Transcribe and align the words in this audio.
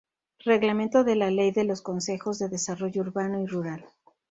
Reglamento 0.43 1.03
de 1.03 1.15
la 1.15 1.29
Ley 1.29 1.51
de 1.51 1.63
los 1.63 1.83
Consejos 1.83 2.39
de 2.39 2.49
Desarrollo 2.49 3.03
Urbano 3.03 3.39
y 3.39 3.45
Rural. 3.45 3.85